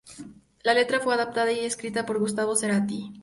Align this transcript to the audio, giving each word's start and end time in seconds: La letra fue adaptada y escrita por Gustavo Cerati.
La 0.63 0.73
letra 0.73 0.99
fue 0.99 1.13
adaptada 1.13 1.51
y 1.51 1.59
escrita 1.59 2.07
por 2.07 2.17
Gustavo 2.17 2.55
Cerati. 2.55 3.13